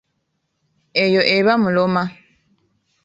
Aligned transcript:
Eyo 1.03 1.21
eba 1.37 1.53
muloma. 1.63 2.03